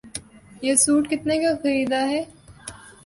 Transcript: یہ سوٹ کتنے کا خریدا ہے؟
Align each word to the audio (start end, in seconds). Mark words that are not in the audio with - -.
یہ 0.61 0.75
سوٹ 0.75 1.09
کتنے 1.09 1.37
کا 1.37 1.53
خریدا 1.63 1.99
ہے؟ 2.09 2.23